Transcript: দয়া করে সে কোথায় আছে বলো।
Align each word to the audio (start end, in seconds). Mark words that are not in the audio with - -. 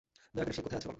দয়া 0.35 0.43
করে 0.43 0.53
সে 0.53 0.61
কোথায় 0.61 0.77
আছে 0.77 0.85
বলো। 0.85 0.89